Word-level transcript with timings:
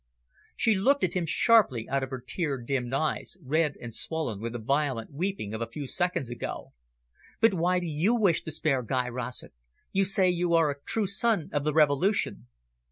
She 0.55 0.73
looked 0.73 1.03
at 1.03 1.13
him 1.13 1.27
sharply 1.27 1.87
out 1.87 2.01
of 2.01 2.09
her 2.09 2.19
tear 2.25 2.57
dimmed 2.57 2.91
eyes, 2.91 3.37
red 3.39 3.75
and 3.79 3.93
swollen 3.93 4.41
with 4.41 4.53
the 4.53 4.57
violent 4.57 5.11
weeping 5.13 5.53
of 5.53 5.61
a 5.61 5.67
few 5.69 5.85
seconds 5.85 6.31
ago. 6.31 6.73
"But 7.39 7.53
why 7.53 7.77
do 7.77 7.85
you 7.85 8.15
wish 8.15 8.41
to 8.45 8.51
spare 8.51 8.81
Guy 8.81 9.07
Rossett? 9.09 9.53
You 9.91 10.05
say 10.05 10.27
you 10.31 10.55
are 10.55 10.71
a 10.71 10.81
true 10.87 11.05
son 11.05 11.51
of 11.53 11.65
the 11.65 11.73
Revolution." 11.75 12.47